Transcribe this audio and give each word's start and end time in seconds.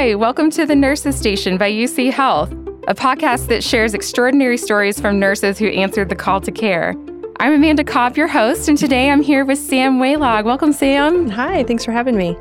Hi, 0.00 0.14
welcome 0.14 0.48
to 0.52 0.64
the 0.64 0.74
Nurses 0.74 1.14
Station 1.14 1.58
by 1.58 1.70
UC 1.70 2.10
Health, 2.10 2.50
a 2.88 2.94
podcast 2.94 3.48
that 3.48 3.62
shares 3.62 3.92
extraordinary 3.92 4.56
stories 4.56 4.98
from 4.98 5.18
nurses 5.18 5.58
who 5.58 5.66
answered 5.66 6.08
the 6.08 6.14
call 6.14 6.40
to 6.40 6.50
care. 6.50 6.94
I'm 7.38 7.52
Amanda 7.52 7.84
Cobb, 7.84 8.16
your 8.16 8.26
host, 8.26 8.66
and 8.70 8.78
today 8.78 9.10
I'm 9.10 9.20
here 9.20 9.44
with 9.44 9.58
Sam 9.58 9.98
Waylog. 9.98 10.44
Welcome, 10.44 10.72
Sam. 10.72 11.28
Hi, 11.28 11.64
thanks 11.64 11.84
for 11.84 11.92
having 11.92 12.16
me. 12.16 12.34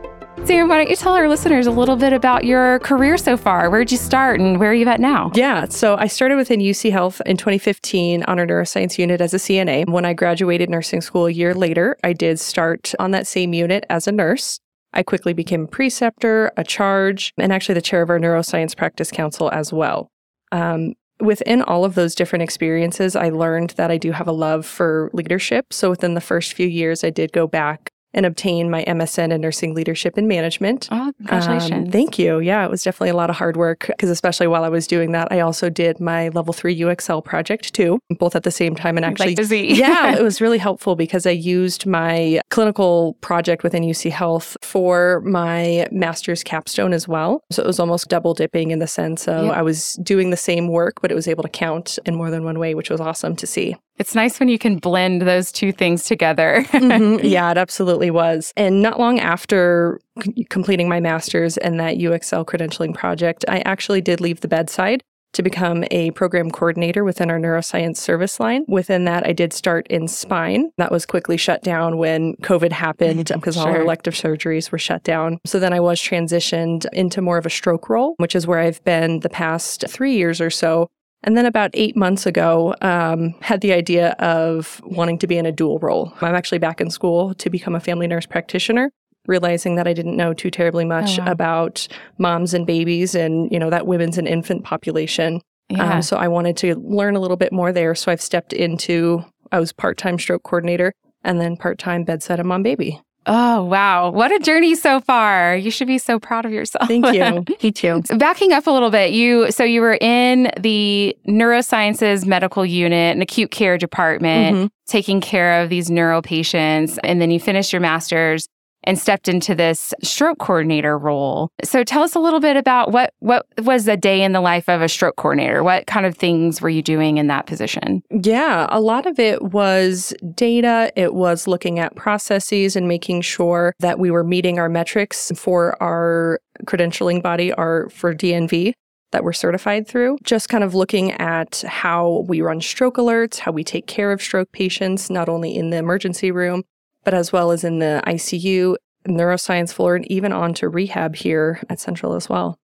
Sam, 0.46 0.70
why 0.70 0.78
don't 0.78 0.90
you 0.90 0.96
tell 0.96 1.14
our 1.14 1.28
listeners 1.28 1.68
a 1.68 1.72
little 1.72 1.98
bit 1.98 2.14
about 2.14 2.46
your 2.46 2.80
career 2.80 3.18
so 3.18 3.36
far? 3.36 3.70
Where'd 3.70 3.92
you 3.92 3.98
start 3.98 4.40
and 4.40 4.58
where 4.58 4.72
are 4.72 4.74
you 4.74 4.88
at 4.88 5.02
now? 5.02 5.30
Yeah, 5.36 5.66
so 5.66 5.98
I 5.98 6.08
started 6.08 6.38
within 6.38 6.62
UC 6.62 6.94
Health 6.94 7.22
in 7.26 7.36
2015 7.36 8.24
on 8.24 8.40
our 8.40 8.48
neuroscience 8.48 8.98
unit 8.98 9.20
as 9.20 9.34
a 9.34 9.38
CNA. 9.38 9.90
When 9.90 10.06
I 10.06 10.14
graduated 10.14 10.70
nursing 10.70 11.02
school 11.02 11.26
a 11.26 11.32
year 11.32 11.54
later, 11.54 11.98
I 12.06 12.14
did 12.14 12.40
start 12.40 12.94
on 13.00 13.12
that 13.12 13.28
same 13.28 13.54
unit 13.54 13.86
as 13.90 14.08
a 14.08 14.14
nurse. 14.14 14.62
I 14.94 15.04
quickly 15.04 15.34
became 15.34 15.64
a 15.64 15.68
preceptor, 15.68 16.52
a 16.58 16.64
charge, 16.64 17.34
and 17.38 17.54
actually 17.54 17.76
the 17.76 17.82
chair 17.82 18.02
of 18.02 18.10
our 18.10 18.20
neuroscience 18.20 18.76
practice 18.76 19.12
council 19.12 19.50
as 19.52 19.72
well. 19.72 20.10
Um, 20.52 20.94
within 21.20 21.62
all 21.62 21.86
of 21.86 21.96
those 21.96 22.16
different 22.16 22.44
experiences, 22.44 23.16
I 23.16 23.30
learned 23.30 23.72
that 23.72 23.92
I 23.92 23.98
do 23.98 24.12
have 24.12 24.28
a 24.28 24.32
love 24.32 24.66
for 24.66 25.10
leadership. 25.14 25.74
So 25.74 25.90
within 25.90 26.14
the 26.14 26.22
first 26.22 26.54
few 26.54 26.68
years, 26.68 27.04
I 27.04 27.10
did 27.10 27.32
go 27.32 27.46
back 27.46 27.92
and 28.14 28.26
obtain 28.26 28.70
my 28.70 28.84
MSN 28.86 29.32
in 29.32 29.42
nursing 29.42 29.74
leadership 29.74 30.18
and 30.18 30.28
management. 30.28 30.88
Oh, 30.92 31.14
congratulations. 31.18 31.88
Um, 31.88 31.92
thank 31.92 32.18
you. 32.18 32.40
Yeah, 32.40 32.66
it 32.66 32.72
was 32.72 32.84
definitely 32.84 33.10
a 33.10 33.16
lot 33.16 33.30
of 33.30 33.36
hard 33.36 33.56
work 33.56 33.86
because, 33.88 34.10
especially 34.10 34.48
while 34.48 34.64
I 34.64 34.70
was 34.70 34.88
doing 34.88 35.12
that, 35.12 35.32
I 35.32 35.42
also 35.42 35.70
did 35.70 36.00
my 36.00 36.30
level 36.30 36.54
three 36.54 36.78
UXL 36.80 37.24
project 37.24 37.74
too, 37.74 38.00
both 38.18 38.36
at 38.36 38.44
the 38.44 38.52
same 38.52 38.76
time. 38.76 38.98
And 38.98 39.06
actually, 39.06 39.36
like 39.36 39.38
yeah, 39.78 40.16
it 40.16 40.24
was 40.30 40.42
really 40.42 40.58
helpful 40.58 40.96
because 40.96 41.26
I 41.26 41.32
used 41.32 41.86
my 41.86 42.42
clinical 42.50 43.14
project 43.22 43.64
within 43.64 43.84
UC 43.84 44.12
Health 44.12 44.58
for 44.62 45.22
my 45.22 45.88
master's 45.92 46.44
capstone 46.44 46.94
as 46.94 47.08
well. 47.08 47.44
So 47.52 47.64
it 47.64 47.68
was 47.68 47.80
almost 47.80 48.10
double 48.10 48.34
dipping 48.34 48.72
in 48.72 48.80
the 48.80 48.88
sense 48.88 49.28
of 49.28 49.46
yeah. 49.46 49.52
I 49.52 49.62
was 49.62 49.94
doing 50.02 50.30
the 50.30 50.38
same 50.38 50.68
work, 50.68 51.02
but 51.02 51.12
it 51.12 51.16
was 51.16 51.28
able 51.28 51.44
to 51.44 51.50
count 51.50 52.00
in 52.06 52.16
more 52.16 52.32
than 52.32 52.44
one 52.44 52.60
way, 52.60 52.74
which 52.74 52.90
was 52.90 53.00
awesome 53.00 53.36
to 53.36 53.48
see. 53.48 53.76
It's 54.00 54.16
nice 54.16 54.40
when 54.40 54.48
you 54.48 54.58
can 54.58 54.78
blend 54.78 55.24
those 55.24 55.52
two 55.52 55.74
things 55.74 56.06
together. 56.06 56.64
mm-hmm. 56.72 57.26
Yeah, 57.26 57.52
it 57.52 57.58
absolutely 57.58 58.10
was. 58.10 58.54
And 58.56 58.82
not 58.82 58.98
long 58.98 59.20
after 59.20 60.00
c- 60.24 60.46
completing 60.50 60.88
my 60.88 61.02
master's 61.02 61.58
and 61.58 61.80
that 61.82 61.98
UXL 61.98 62.46
credentialing 62.46 62.96
project, 62.96 63.44
I 63.50 63.60
actually 63.60 64.00
did 64.00 64.22
leave 64.22 64.40
the 64.40 64.48
bedside 64.48 65.04
to 65.34 65.44
become 65.44 65.84
a 65.92 66.12
program 66.12 66.50
coordinator 66.50 67.04
within 67.04 67.30
our 67.30 67.38
neuroscience 67.38 67.98
service 67.98 68.40
line. 68.40 68.66
Within 68.68 69.06
that, 69.06 69.28
I 69.28 69.34
did 69.34 69.54
start 69.54 69.86
in 69.88 70.08
spine. 70.08 70.72
That 70.78 70.92
was 70.92 71.06
quickly 71.06 71.38
shut 71.38 71.62
down 71.62 71.98
when 71.98 72.36
COVID 72.38 72.72
happened 72.72 73.32
because 73.34 73.56
sure. 73.56 73.68
all 73.68 73.70
our 73.70 73.82
elective 73.82 74.16
surgeries 74.16 74.72
were 74.72 74.80
shut 74.80 75.04
down. 75.04 75.38
So 75.46 75.60
then 75.60 75.74
I 75.74 75.80
was 75.80 76.00
transitioned 76.02 76.86
into 76.94 77.22
more 77.22 77.38
of 77.38 77.46
a 77.46 77.50
stroke 77.50 77.90
role, 77.90 78.16
which 78.18 78.36
is 78.36 78.48
where 78.48 78.60
I've 78.60 78.84
been 78.86 79.20
the 79.20 79.30
past 79.30 79.86
three 79.88 80.16
years 80.16 80.42
or 80.42 80.50
so 80.50 80.88
and 81.24 81.36
then 81.36 81.46
about 81.46 81.72
eight 81.74 81.96
months 81.96 82.26
ago, 82.26 82.76
um, 82.82 83.36
had 83.42 83.62
the 83.62 83.74
idea 83.74 84.12
of 84.20 84.82
wanting 84.86 85.18
to 85.20 85.28
be 85.28 85.38
in 85.38 85.46
a 85.46 85.52
dual 85.52 85.80
role. 85.80 86.14
I'm 86.22 86.36
actually 86.36 86.60
back 86.60 86.80
in 86.80 86.90
school 86.90 87.34
to 87.36 87.50
become 87.50 87.76
a 87.76 87.80
family 87.80 88.08
nurse 88.08 88.26
practitioner, 88.26 88.92
realizing 89.28 89.76
that 89.76 89.88
I 89.88 89.94
didn't 89.94 90.16
know 90.16 90.34
too 90.34 90.50
terribly 90.50 90.86
much 90.86 91.20
oh, 91.20 91.26
wow. 91.26 91.32
about 91.32 91.88
moms 92.18 92.54
and 92.54 92.66
babies 92.66 93.16
and 93.16 93.52
you 93.52 93.60
know 93.60 93.70
that 93.70 93.86
women's 93.86 94.18
and 94.18 94.28
infant 94.28 94.64
population. 94.64 95.42
Yeah. 95.70 95.96
Um, 95.96 96.02
so 96.02 96.18
I 96.18 96.28
wanted 96.28 96.58
to 96.58 96.76
learn 96.76 97.16
a 97.16 97.20
little 97.20 97.38
bit 97.38 97.52
more 97.52 97.72
there. 97.72 97.94
So 97.96 98.12
I've 98.12 98.22
stepped 98.22 98.54
into 98.54 99.24
I 99.52 99.60
was 99.60 99.74
part 99.74 99.98
time 99.98 100.18
stroke 100.20 100.44
coordinator 100.44 100.94
and 101.24 101.42
then 101.42 101.58
part 101.58 101.78
time 101.80 102.06
bedside 102.06 102.40
and 102.40 102.48
mom 102.48 102.64
baby. 102.64 103.02
Oh, 103.32 103.64
wow. 103.64 104.10
What 104.10 104.32
a 104.32 104.40
journey 104.40 104.74
so 104.74 105.02
far. 105.02 105.56
You 105.56 105.70
should 105.70 105.88
be 105.88 106.00
so 106.00 106.20
proud 106.20 106.46
of 106.46 106.52
yourself. 106.52 106.88
Thank 106.88 107.14
you. 107.14 107.46
Me 107.64 107.72
too. 107.72 108.02
Backing 108.18 108.54
up 108.54 108.66
a 108.66 108.72
little 108.72 108.90
bit, 108.90 109.12
you 109.12 109.52
so 109.52 109.64
you 109.64 109.82
were 109.82 110.00
in 110.02 110.52
the 110.60 111.16
neurosciences 111.28 112.26
medical 112.26 112.66
unit 112.66 113.14
and 113.14 113.22
acute 113.22 113.52
care 113.52 113.78
department, 113.78 114.56
mm-hmm. 114.56 114.66
taking 114.88 115.22
care 115.22 115.62
of 115.62 115.70
these 115.70 115.92
neuro 115.92 116.24
patients, 116.24 116.98
and 117.04 117.22
then 117.22 117.30
you 117.30 117.40
finished 117.40 117.72
your 117.72 117.82
master's 117.82 118.48
and 118.84 118.98
stepped 118.98 119.28
into 119.28 119.56
this 119.56 119.94
stroke 120.02 120.40
coordinator 120.40 120.98
role. 120.98 121.52
So 121.64 121.84
tell 121.84 122.04
us 122.04 122.16
a 122.16 122.20
little 122.20 122.40
bit 122.40 122.58
about 122.58 122.92
what 122.92 123.14
what 123.20 123.46
was 123.60 123.88
a 123.88 123.98
day 123.98 124.22
in 124.22 124.32
the 124.32 124.42
life 124.42 124.70
of 124.70 124.82
a 124.82 124.90
stroke 124.90 125.16
coordinator? 125.18 125.64
What 125.64 125.88
kind 125.88 126.06
of 126.06 126.16
things 126.16 126.62
were 126.62 126.70
you 126.70 126.82
doing 126.82 127.18
in 127.18 127.28
that 127.28 127.46
position? 127.46 128.02
Yeah, 128.10 128.68
a 128.70 128.80
lot 128.80 129.06
of 129.06 129.20
it 129.20 129.42
was 129.42 130.14
data, 130.36 130.92
it 130.96 131.14
was 131.14 131.48
looking 131.48 131.80
at 131.80 131.96
processes 131.96 132.76
and 132.76 132.88
making 132.88 133.22
sure 133.22 133.74
that 133.80 134.00
we 134.00 134.12
were 134.12 134.24
meeting 134.24 134.60
our 134.60 134.70
metrics 134.70 135.32
for 135.36 135.82
our 135.82 136.40
credentialing 136.66 137.22
body 137.22 137.52
our 137.54 137.90
for 137.90 138.14
DNV 138.14 138.74
that 139.12 139.24
we're 139.24 139.34
certified 139.34 139.88
through. 139.88 140.18
Just 140.24 140.50
kind 140.50 140.64
of 140.64 140.76
looking 140.76 141.12
at 141.14 141.64
how 141.68 142.26
we 142.28 142.42
run 142.42 142.62
stroke 142.62 142.98
alerts, 142.98 143.40
how 143.40 143.52
we 143.52 143.64
take 143.64 143.88
care 143.88 144.12
of 144.12 144.22
stroke 144.22 144.52
patients, 144.52 145.10
not 145.10 145.28
only 145.28 145.56
in 145.56 145.72
the 145.72 145.78
emergency 145.78 146.32
room, 146.32 146.64
but 147.04 147.14
as 147.14 147.32
well 147.32 147.52
as 147.52 147.64
in 147.64 147.80
the 147.80 148.02
ICU, 148.06 148.76
neuroscience 149.08 149.74
floor, 149.74 149.96
and 149.96 150.10
even 150.12 150.32
on 150.32 150.54
to 150.56 150.70
rehab 150.70 151.16
here 151.16 151.62
at 151.70 151.80
Central 151.80 152.14
as 152.14 152.30
well. 152.30 152.58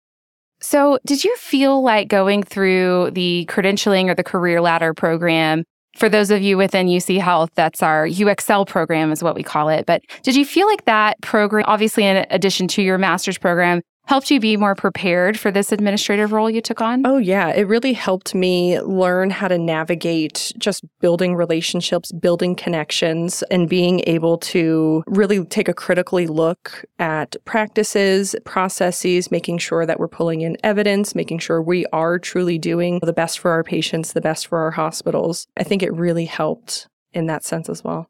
So, 0.61 0.99
did 1.05 1.23
you 1.23 1.35
feel 1.37 1.83
like 1.83 2.07
going 2.07 2.43
through 2.43 3.11
the 3.11 3.45
credentialing 3.49 4.09
or 4.09 4.15
the 4.15 4.23
career 4.23 4.61
ladder 4.61 4.93
program? 4.93 5.63
For 5.97 6.09
those 6.09 6.29
of 6.29 6.41
you 6.41 6.57
within 6.57 6.87
UC 6.87 7.21
Health, 7.21 7.51
that's 7.55 7.81
our 7.81 8.05
UXL 8.05 8.67
program, 8.67 9.11
is 9.11 9.23
what 9.23 9.35
we 9.35 9.43
call 9.43 9.69
it. 9.69 9.85
But 9.85 10.01
did 10.23 10.35
you 10.35 10.45
feel 10.45 10.67
like 10.67 10.85
that 10.85 11.21
program, 11.21 11.63
obviously, 11.67 12.03
in 12.05 12.25
addition 12.29 12.67
to 12.69 12.81
your 12.81 12.97
master's 12.97 13.37
program, 13.37 13.81
helped 14.05 14.31
you 14.31 14.39
be 14.39 14.57
more 14.57 14.75
prepared 14.75 15.39
for 15.39 15.51
this 15.51 15.71
administrative 15.71 16.31
role 16.31 16.49
you 16.49 16.61
took 16.61 16.81
on? 16.81 17.05
Oh, 17.05 17.17
yeah. 17.17 17.49
It 17.49 17.67
really 17.67 17.93
helped 17.93 18.35
me 18.35 18.79
learn 18.81 19.29
how 19.29 19.47
to 19.47 19.57
navigate 19.57 20.51
just 20.57 20.83
building 20.99 21.35
relationships, 21.35 22.11
building 22.11 22.55
connections, 22.55 23.43
and 23.51 23.67
being 23.69 24.01
able 24.07 24.37
to 24.37 25.03
really 25.07 25.43
take 25.45 25.67
a 25.67 25.73
critically 25.73 26.27
look 26.27 26.85
at 26.99 27.35
practices, 27.45 28.35
processes, 28.45 29.31
making 29.31 29.57
sure 29.57 29.85
that 29.85 29.99
we're 29.99 30.07
pulling 30.07 30.41
in 30.41 30.57
evidence, 30.63 31.15
making 31.15 31.39
sure 31.39 31.61
we 31.61 31.85
are 31.87 32.19
truly 32.19 32.57
doing 32.57 32.99
the 33.01 33.13
best 33.13 33.39
for 33.39 33.51
our 33.51 33.63
patients, 33.63 34.13
the 34.13 34.21
best 34.21 34.47
for 34.47 34.59
our 34.59 34.71
hospitals. 34.71 35.47
I 35.57 35.63
think 35.63 35.83
it 35.83 35.93
really 35.93 36.25
helped 36.25 36.87
in 37.13 37.27
that 37.27 37.43
sense 37.43 37.69
as 37.69 37.83
well. 37.83 38.09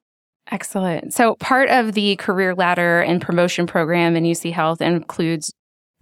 Excellent. 0.51 1.13
So, 1.13 1.35
part 1.35 1.69
of 1.69 1.93
the 1.93 2.15
career 2.17 2.53
ladder 2.53 3.01
and 3.01 3.21
promotion 3.21 3.65
program 3.65 4.15
in 4.15 4.23
UC 4.23 4.51
Health 4.51 4.79
includes 4.79 5.51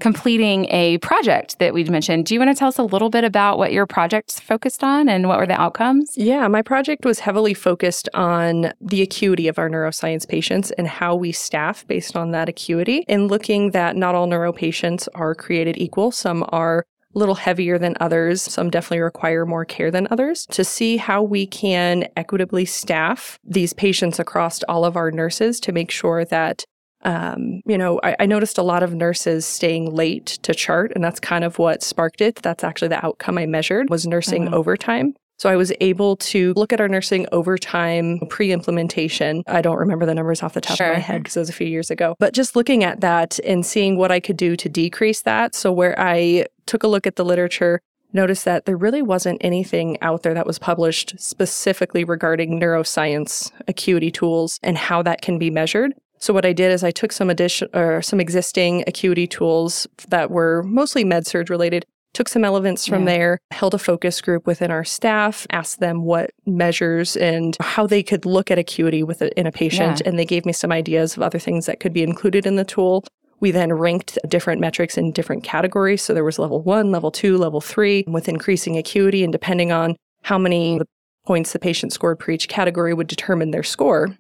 completing 0.04 0.66
a 0.66 0.98
project 0.98 1.60
that 1.60 1.74
we'd 1.74 1.90
mentioned. 1.90 2.26
Do 2.26 2.34
you 2.34 2.40
want 2.42 2.54
to 2.54 2.60
tell 2.60 2.68
us 2.68 2.78
a 2.78 2.84
little 2.84 3.10
bit 3.10 3.24
about 3.24 3.58
what 3.58 3.72
your 3.72 3.88
project's 3.88 4.38
focused 4.38 4.84
on 4.84 5.08
and 5.08 5.30
what 5.30 5.40
were 5.40 5.46
the 5.48 5.60
outcomes? 5.60 6.12
Yeah, 6.18 6.46
my 6.50 6.62
project 6.62 7.06
was 7.06 7.20
heavily 7.20 7.54
focused 7.54 8.10
on 8.14 8.74
the 8.82 9.02
acuity 9.02 9.48
of 9.48 9.58
our 9.58 9.70
neuroscience 9.70 10.28
patients 10.28 10.72
and 10.72 10.90
how 10.90 11.16
we 11.16 11.32
staff 11.32 11.88
based 11.88 12.18
on 12.18 12.32
that 12.32 12.50
acuity 12.50 13.06
and 13.08 13.32
looking 13.32 13.72
that 13.72 13.96
not 13.96 14.14
all 14.14 14.28
neuro 14.28 14.52
patients 14.52 15.08
are 15.16 15.34
created 15.34 15.78
equal. 15.78 16.12
Some 16.12 16.44
are 16.50 16.86
a 17.16 17.18
little 17.18 17.36
heavier 17.36 17.78
than 17.78 17.96
others. 18.02 18.42
Some 18.42 18.70
definitely 18.70 19.00
require 19.00 19.46
more 19.46 19.64
care 19.64 19.90
than 19.90 20.10
others 20.12 20.46
to 20.48 20.66
see 20.66 20.98
how 20.98 21.24
we 21.24 21.48
can 21.48 22.10
equitably 22.18 22.66
staff 22.66 23.40
these 23.42 23.72
patients 23.72 24.20
across 24.20 24.64
all 24.64 24.84
of 24.84 24.98
our 24.98 25.12
nurses 25.12 25.62
to 25.62 25.72
make 25.72 25.92
sure 25.92 26.26
that 26.26 26.66
um, 27.04 27.62
you 27.66 27.78
know, 27.78 28.00
I, 28.04 28.16
I, 28.20 28.26
noticed 28.26 28.58
a 28.58 28.64
lot 28.64 28.82
of 28.82 28.94
nurses 28.94 29.46
staying 29.46 29.94
late 29.94 30.26
to 30.44 30.54
chart, 30.54 30.92
and 30.96 31.04
that's 31.04 31.20
kind 31.20 31.44
of 31.44 31.60
what 31.60 31.84
sparked 31.84 32.22
it. 32.22 32.38
That's 32.38 32.64
actually 32.64 32.88
the 32.88 33.06
outcome 33.06 33.38
I 33.38 33.46
measured 33.46 33.90
was 33.90 34.08
nursing 34.08 34.48
uh-huh. 34.48 34.56
overtime. 34.56 35.14
So 35.38 35.50
I 35.50 35.56
was 35.58 35.74
able 35.82 36.16
to 36.18 36.54
look 36.56 36.72
at 36.72 36.80
our 36.80 36.88
nursing 36.88 37.26
overtime 37.32 38.22
pre-implementation. 38.30 39.44
I 39.48 39.62
don't 39.62 39.78
remember 39.78 40.06
the 40.06 40.16
numbers 40.16 40.42
off 40.42 40.54
the 40.54 40.62
top 40.62 40.78
sure. 40.78 40.88
of 40.88 40.94
my 40.94 41.00
head 41.00 41.24
because 41.24 41.36
it 41.36 41.40
was 41.40 41.50
a 41.50 41.54
few 41.54 41.68
years 41.68 41.92
ago, 41.92 42.16
but 42.20 42.34
just 42.34 42.56
looking 42.56 42.84
at 42.84 43.02
that 43.02 43.40
and 43.40 43.66
seeing 43.66 43.98
what 43.98 44.12
I 44.12 44.20
could 44.20 44.38
do 44.38 44.56
to 44.56 44.70
decrease 44.70 45.24
that. 45.24 45.56
So 45.56 45.72
where 45.72 46.00
I 46.00 46.46
took 46.66 46.84
a 46.84 46.88
look 46.88 47.06
at 47.06 47.18
the 47.18 47.26
literature, 47.26 47.82
noticed 48.14 48.46
that 48.46 48.66
there 48.66 48.78
really 48.78 49.02
wasn't 49.02 49.40
anything 49.42 50.00
out 50.02 50.24
there 50.24 50.36
that 50.36 50.46
was 50.46 50.60
published 50.60 51.16
specifically 51.18 52.04
regarding 52.04 52.60
neuroscience 52.60 53.52
acuity 53.68 54.12
tools 54.12 54.60
and 54.64 54.78
how 54.78 55.02
that 55.02 55.22
can 55.22 55.40
be 55.40 55.50
measured. 55.50 55.94
So 56.24 56.32
what 56.32 56.46
I 56.46 56.54
did 56.54 56.72
is 56.72 56.86
I 56.86 56.92
took 56.92 57.12
some 57.12 57.30
addition 57.30 57.68
or 57.74 58.02
some 58.02 58.22
existing 58.22 58.86
acuity 58.88 59.28
tools 59.28 59.86
that 60.08 60.32
were 60.32 60.64
mostly 60.64 61.04
med 61.04 61.28
surg 61.28 61.50
related, 61.50 61.86
took 62.14 62.30
some 62.30 62.46
elements 62.46 62.88
from 62.88 63.02
yeah. 63.02 63.14
there, 63.14 63.40
held 63.52 63.74
a 63.74 63.78
focus 63.78 64.22
group 64.22 64.48
within 64.48 64.72
our 64.72 64.86
staff, 64.86 65.46
asked 65.50 65.82
them 65.82 66.06
what 66.06 66.30
measures 66.46 67.18
and 67.18 67.58
how 67.60 67.86
they 67.86 68.02
could 68.02 68.26
look 68.26 68.50
at 68.50 68.58
acuity 68.58 69.04
with 69.04 69.22
a, 69.22 69.38
in 69.38 69.46
a 69.46 69.52
patient, 69.52 70.00
yeah. 70.00 70.08
and 70.08 70.18
they 70.18 70.24
gave 70.24 70.46
me 70.46 70.54
some 70.54 70.72
ideas 70.72 71.18
of 71.18 71.24
other 71.24 71.40
things 71.40 71.66
that 71.66 71.82
could 71.82 71.92
be 71.92 72.04
included 72.04 72.46
in 72.46 72.56
the 72.56 72.64
tool. 72.64 73.04
We 73.42 73.52
then 73.52 73.74
ranked 73.74 74.18
different 74.30 74.62
metrics 74.62 74.98
in 74.98 75.12
different 75.12 75.44
categories. 75.44 76.02
So 76.02 76.14
there 76.14 76.24
was 76.24 76.40
level 76.40 76.62
one, 76.62 76.90
level 76.90 77.12
two, 77.12 77.38
level 77.38 77.60
three 77.60 78.06
with 78.08 78.30
increasing 78.30 78.78
acuity, 78.78 79.26
and 79.26 79.34
depending 79.34 79.74
on 79.74 79.98
how 80.22 80.38
many 80.38 80.80
points 81.26 81.52
the 81.52 81.60
patient 81.60 81.92
scored 81.92 82.20
per 82.20 82.32
each 82.32 82.48
category 82.48 82.94
would 82.94 83.08
determine 83.08 83.52
their 83.52 83.62
score. 83.64 84.18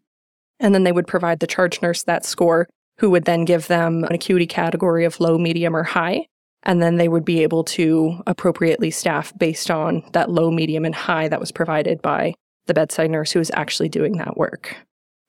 And 0.63 0.74
then 0.74 0.83
they 0.83 0.92
would 0.92 1.06
provide 1.06 1.39
the 1.42 1.45
charge 1.48 1.81
nurse 1.81 2.04
that 2.04 2.25
score, 2.25 2.68
who 3.00 3.10
would 3.12 3.25
then 3.25 3.45
give 3.45 3.68
them 3.68 4.04
an 4.06 4.13
acuity 4.13 4.48
category 4.48 5.04
of 5.06 5.19
low, 5.19 5.38
medium, 5.38 5.75
or 5.75 5.83
high. 5.83 6.25
And 6.63 6.81
then 6.81 6.95
they 6.95 7.10
would 7.10 7.25
be 7.25 7.44
able 7.44 7.65
to 7.65 8.19
appropriately 8.25 8.89
staff 8.89 9.33
based 9.38 9.69
on 9.69 10.04
that 10.13 10.31
low, 10.31 10.50
medium, 10.50 10.86
and 10.86 10.95
high 10.95 11.27
that 11.27 11.39
was 11.42 11.51
provided 11.51 12.01
by 12.01 12.33
the 12.68 12.74
bedside 12.74 13.12
nurse 13.12 13.33
who 13.33 13.39
was 13.39 13.51
actually 13.54 13.89
doing 13.89 14.13
that 14.13 14.38
work. 14.38 14.77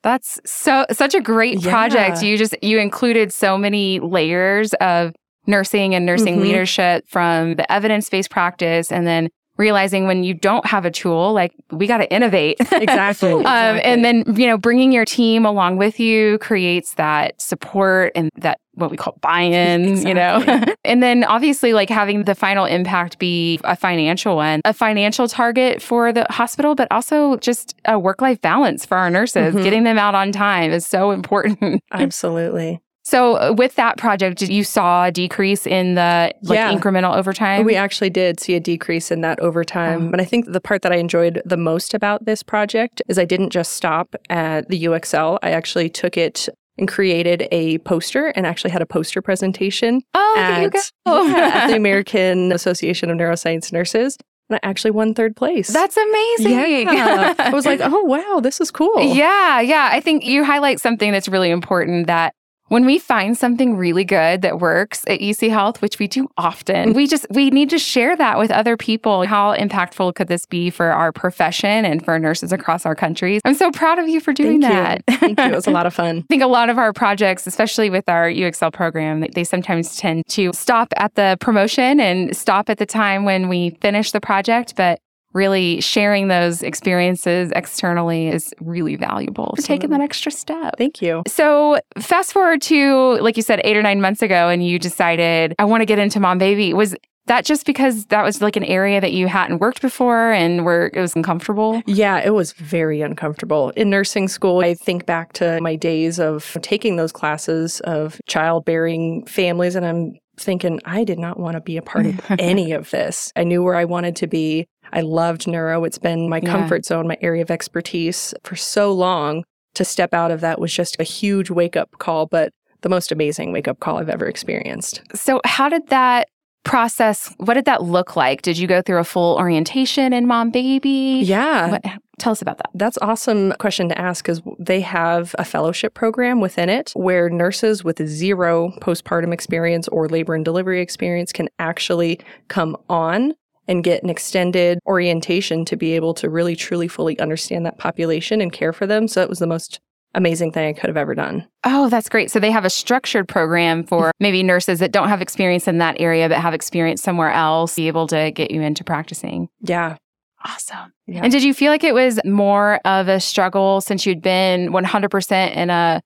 That's 0.05 0.39
so 0.47 0.87
such 0.93 1.15
a 1.15 1.21
great 1.21 1.65
Yeah. 1.65 1.71
project. 1.71 2.23
You 2.23 2.37
just 2.39 2.55
you 2.63 2.79
included 2.79 3.33
so 3.33 3.59
many 3.59 3.99
layers 3.99 4.73
of 4.75 5.13
nursing 5.49 5.95
and 5.95 6.07
nursing 6.07 6.37
Mhm. 6.37 6.43
leadership 6.43 7.05
from 7.09 7.57
the 7.57 7.71
evidence-based 7.73 8.31
practice 8.31 8.93
and 8.93 9.07
then 9.07 9.29
realizing 9.57 10.07
when 10.07 10.25
you 10.25 10.35
don't 10.35 10.67
have 10.67 10.85
a 10.85 10.91
tool 10.91 11.33
like 11.33 11.53
we 11.71 11.87
got 11.87 11.99
to 11.99 12.13
innovate. 12.13 12.59
Exactly. 12.85 13.33
Um, 13.33 13.81
and 13.83 14.05
then, 14.05 14.25
you 14.37 14.47
know, 14.47 14.59
bringing 14.59 14.93
your 14.93 15.05
team 15.05 15.47
along 15.47 15.77
with 15.79 15.99
you 15.99 16.39
creates 16.39 16.95
that 16.95 17.41
support 17.41 18.13
and 18.15 18.31
that 18.37 18.59
what 18.75 18.91
we 18.91 18.97
call 18.97 19.17
buy-in, 19.21 20.07
you 20.07 20.13
know. 20.13 20.45
and 20.85 21.03
then 21.03 21.25
obviously 21.25 21.73
like 21.73 21.89
having 21.89 22.25
the 22.25 22.35
final 22.35 22.65
impact 22.65 23.19
be 23.19 23.61
a 23.65 23.77
financial 23.77 24.37
one, 24.37 24.61
a 24.65 24.75
financial 24.75 25.29
target 25.29 25.81
for 25.81 26.13
the 26.13 26.27
hospital, 26.31 26.75
but 26.75 26.89
also 26.91 27.37
just 27.37 27.75
a 27.85 27.99
work-life 27.99 28.41
balance 28.41 28.85
for 28.85 28.97
our 28.97 29.09
nurses. 29.11 29.55
Mhm. 29.55 29.63
Getting 29.63 29.85
them 29.85 29.99
out 29.99 30.15
on 30.15 30.33
time 30.33 30.73
is 30.73 30.87
so 30.87 31.11
important. 31.13 31.81
Absolutely. 31.93 32.81
So 33.05 33.37
uh, 33.37 33.55
with 33.57 33.75
that 33.77 33.97
project, 33.99 34.43
you 34.43 34.65
saw 34.65 35.05
a 35.05 35.13
decrease 35.13 35.67
in 35.67 35.95
the 35.95 36.33
like 36.43 36.57
Yeah. 36.57 36.73
incremental 36.73 37.15
overtime? 37.17 37.65
We 37.65 37.77
actually 37.77 38.11
did 38.11 38.41
see 38.41 38.55
a 38.55 38.61
decrease 38.61 39.11
in 39.11 39.21
that 39.21 39.39
overtime. 39.41 40.09
Oh. 40.09 40.11
But 40.11 40.21
I 40.21 40.25
think 40.25 40.51
the 40.51 40.61
part 40.61 40.83
that 40.83 40.93
I 40.93 40.97
enjoyed 40.97 41.43
the 41.45 41.57
most 41.59 41.93
about 41.95 42.25
this 42.25 42.43
project 42.43 43.03
is 43.09 43.19
I 43.19 43.25
didn't 43.25 43.51
just 43.51 43.73
stop 43.73 44.15
at 44.31 44.69
the 44.69 44.85
UXL. 44.85 45.39
I 45.43 45.51
actually 45.51 45.89
took 45.91 46.17
it 46.17 46.49
and 46.79 46.89
created 46.89 47.47
a 47.53 47.79
poster 47.79 48.29
and 48.29 48.47
actually 48.47 48.71
had 48.71 48.83
a 48.83 48.87
poster 48.87 49.23
presentation 49.23 50.01
oh, 50.15 50.35
at, 50.37 50.63
you 50.63 50.71
go. 50.71 51.25
yeah, 51.27 51.51
at 51.55 51.67
the 51.69 51.77
American 51.85 52.51
Association 52.53 53.11
of 53.11 53.17
Neuroscience 53.19 53.73
Nurses. 53.73 54.17
And 54.51 54.59
I 54.63 54.67
actually 54.69 54.91
won 54.91 55.15
third 55.15 55.37
place. 55.37 55.69
That's 55.69 55.97
amazing. 55.97 56.89
yeah. 56.89 57.35
I 57.39 57.51
was 57.51 57.65
like, 57.65 57.81
oh, 57.83 58.03
wow, 58.05 58.41
this 58.43 58.61
is 58.61 58.71
cool. 58.71 59.01
Yeah, 59.15 59.61
yeah. 59.61 59.89
I 59.93 60.01
think 60.01 60.25
you 60.25 60.45
highlight 60.45 60.81
something 60.81 61.13
that's 61.13 61.29
really 61.29 61.51
important 61.51 62.09
that 62.09 62.35
when 62.69 62.87
we 62.87 62.99
find 62.99 63.37
something 63.37 63.77
really 63.77 64.05
good 64.05 64.43
that 64.43 64.59
works 64.59 65.05
at 65.07 65.21
UC 65.21 65.51
Health, 65.51 65.83
which 65.83 65.99
we 65.99 66.09
do 66.09 66.29
often, 66.39 66.93
we 66.95 67.07
just 67.07 67.27
we 67.31 67.51
need 67.51 67.71
to 67.71 67.79
share 67.79 68.17
that 68.17 68.39
with 68.39 68.51
other 68.51 68.77
people. 68.77 69.27
How 69.27 69.55
impactful 69.55 70.15
could 70.15 70.29
this 70.29 70.47
be 70.47 70.71
for 70.71 70.87
our 70.91 71.13
profession 71.13 71.85
and 71.85 72.05
for 72.05 72.19
nurses 72.19 72.53
across 72.53 72.87
our 72.87 72.95
countries? 72.95 73.41
I'm 73.45 73.55
so 73.55 73.71
proud 73.71 73.99
of 73.99 74.09
you 74.09 74.21
for 74.21 74.33
doing 74.33 74.61
Thank 74.63 74.73
that. 74.73 75.03
you. 75.09 75.17
Thank 75.19 75.39
you. 75.39 75.45
It 75.47 75.55
was 75.55 75.67
a 75.67 75.71
lot 75.71 75.87
of 75.87 75.95
fun. 76.03 76.19
I 76.19 76.25
think 76.29 76.43
a 76.43 76.47
lot 76.47 76.71
of 76.71 76.79
our 76.79 76.93
projects, 76.93 77.47
especially 77.47 77.91
with 77.91 78.09
our 78.09 78.29
UXL 78.29 78.73
program, 78.73 79.21
they- 79.21 79.29
they 79.35 79.45
sometimes 79.45 79.97
tend 79.97 80.25
to 80.29 80.53
stop 80.55 80.93
at 80.97 81.15
the 81.17 81.37
promotion 81.41 82.01
and 82.01 82.37
stop 82.37 82.71
at 82.71 82.79
the 82.79 82.87
time 82.87 83.25
when 83.25 83.49
we 83.49 83.71
finish 83.81 84.13
the 84.13 84.21
project, 84.21 84.75
but 84.77 85.01
really 85.35 85.81
sharing 85.81 86.29
those 86.29 86.63
experiences 86.63 87.53
externally 87.55 88.29
is 88.29 88.55
really 88.61 88.97
valuable 88.97 89.55
for 89.57 89.63
taking 89.63 89.91
that 89.91 90.01
extra 90.01 90.33
step. 90.33 90.75
Thank 90.79 91.03
you. 91.03 91.23
So, 91.27 91.79
fast 91.99 92.33
forward 92.33 92.63
to, 92.63 93.19
like 93.21 93.37
you 93.37 93.43
said, 93.43 93.61
eight 93.65 93.77
or 93.77 93.83
nine 93.83 94.01
months 94.01 94.23
ago, 94.23 94.49
and 94.49 94.67
you 94.67 94.79
decided, 94.79 95.55
I 95.59 95.65
want 95.65 95.83
to 95.83 95.87
get 95.87 95.99
into 95.99 96.21
mom 96.21 96.39
baby. 96.39 96.73
Was 96.73 96.95
that 97.27 97.45
just 97.45 97.65
because 97.65 98.07
that 98.07 98.23
was 98.23 98.43
like 98.43 98.57
an 98.57 98.65
area 98.65 99.01
that 99.01 99.13
you 99.13 99.29
hadn't 99.29 99.59
worked 99.59 99.81
before 99.81 100.33
and 100.33 100.65
where 100.65 100.87
it 100.87 101.01
was 101.01 101.17
uncomfortable? 101.17 101.83
Yeah, 101.87 102.19
it 102.19 102.35
was 102.35 102.53
very 102.53 103.01
uncomfortable. 103.01 103.71
In 103.71 103.91
nursing 103.91 104.29
school, 104.29 104.61
I 104.61 104.75
think 104.75 105.07
back 105.07 105.33
to 105.35 105.59
my 105.61 105.77
days 105.77 106.21
of 106.21 106.57
taking 106.63 106.97
those 106.97 107.13
classes 107.13 107.81
of 107.81 108.21
childbearing 108.27 109.27
families, 109.27 109.75
and 109.75 109.87
I'm 109.87 110.19
thinking, 110.37 110.81
I 110.85 111.05
did 111.05 111.19
not 111.19 111.39
want 111.39 111.55
to 111.55 111.61
be 111.61 111.77
a 111.77 111.83
part 111.83 112.07
of 112.07 112.21
any 112.39 112.73
of 112.73 112.91
this. 112.91 113.33
I 113.37 113.45
knew 113.45 113.63
where 113.63 113.77
I 113.77 113.85
wanted 113.85 114.17
to 114.17 114.27
be. 114.27 114.67
I 114.95 115.01
loved 115.03 115.47
neuro. 115.47 115.85
It's 115.85 115.99
been 115.99 116.29
my 116.29 116.41
Yeah. 116.43 116.51
comfort 116.51 116.87
zone, 116.87 117.07
my 117.07 117.19
area 117.21 117.43
of 117.43 117.51
expertise 117.51 118.33
for 118.45 118.57
so 118.57 118.93
long. 118.93 119.45
To 119.75 119.85
step 119.85 120.15
out 120.15 120.31
of 120.31 120.41
that 120.41 120.61
was 120.61 120.73
just 120.73 120.97
a 121.01 121.03
huge 121.03 121.51
wake 121.51 121.77
up 121.77 121.91
call, 121.99 122.27
but 122.27 122.53
the 122.83 122.89
most 122.89 123.11
amazing 123.11 123.51
wake 123.53 123.67
up 123.67 123.81
call 123.81 123.99
I've 123.99 124.09
ever 124.09 124.27
experienced. 124.27 125.03
So, 125.15 125.41
how 125.45 125.69
did 125.69 125.89
that 125.89 126.29
process, 126.65 127.35
what 127.39 127.55
did 127.55 127.65
that 127.67 127.83
look 127.83 128.17
like? 128.17 128.41
Did 128.43 128.57
you 128.57 128.67
go 128.67 128.81
through 128.81 128.99
a 128.99 129.05
full 129.05 129.37
orientation 129.37 130.13
in 130.13 130.27
mom 130.27 130.51
baby? 130.51 131.21
Yeah. 131.25 131.73
What, 131.73 131.85
tell 132.19 132.33
us 132.33 132.41
about 132.41 132.57
that. 132.59 132.71
That's 132.75 132.97
awesome 133.03 133.53
question 133.59 133.89
to 133.91 133.99
ask 133.99 134.25
because 134.25 134.41
they 134.59 134.81
have 134.81 135.35
a 135.39 135.45
fellowship 135.45 135.93
program 135.95 136.41
within 136.41 136.69
it 136.71 136.93
where 136.95 137.29
nurses 137.29 137.85
with 137.85 138.07
zero 138.07 138.73
postpartum 138.81 139.33
experience 139.33 139.89
or 139.89 140.09
labor 140.09 140.35
and 140.35 140.45
delivery 140.45 140.81
experience 140.81 141.33
can 141.33 141.49
actually 141.59 142.19
come 142.49 142.77
on 142.89 143.35
and 143.69 143.85
get 143.85 144.03
an 144.03 144.11
extended 144.11 144.79
orientation 144.87 145.65
to 145.67 145.77
be 145.77 145.93
able 145.93 146.15
to 146.15 146.29
really 146.29 146.57
truly 146.57 146.89
fully 146.89 147.19
understand 147.19 147.65
that 147.67 147.79
population 147.79 148.41
and 148.41 148.53
care 148.53 148.73
for 148.73 148.87
them. 148.87 149.09
So 149.09 149.23
it 149.23 149.29
was 149.29 149.39
the 149.39 149.47
most 149.47 149.81
amazing 150.15 150.53
thing 150.53 150.69
I 150.69 150.73
could 150.73 150.89
have 150.89 150.97
ever 150.97 151.15
done. 151.15 151.47
Oh, 151.65 151.89
that's 151.89 152.09
great. 152.09 152.31
So, 152.31 152.39
they 152.39 152.51
have 152.51 152.65
a 152.65 152.71
structured 152.71 153.29
program 153.29 153.85
for 153.85 154.13
maybe 154.21 154.43
nurses 154.43 154.79
that 154.79 154.93
don't 154.93 155.09
have 155.09 155.21
experience 155.21 155.67
in 155.67 155.79
that 155.79 155.97
area 155.99 156.29
but 156.29 156.39
have 156.39 156.55
experience 156.55 157.03
somewhere 157.03 157.31
else, 157.31 157.75
be 157.75 157.89
able 157.89 158.07
to 158.09 158.31
get 158.31 158.51
you 158.51 158.63
into 158.63 158.85
practicing. 158.85 159.49
Yeah. 159.61 159.97
Awesome. 160.45 160.93
Yeah. 161.07 161.23
And 161.23 161.33
did 161.33 161.43
you 161.43 161.55
feel 161.55 161.73
like 161.73 161.85
it 161.85 161.95
was 161.95 162.21
more 162.25 162.79
of 162.85 163.09
a 163.09 163.19
struggle 163.19 163.81
since 163.81 164.05
you'd 164.05 164.21
been 164.21 164.73
100% 164.73 165.57
in 165.57 165.71
a 165.71 166.03